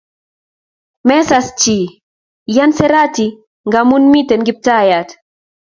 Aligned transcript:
Mesas 1.09 1.47
chi 1.59 1.79
yan 2.55 2.71
sereti 2.77 3.27
ngamun 3.67 4.03
miten 4.11 4.41
kiptayat 4.47 5.07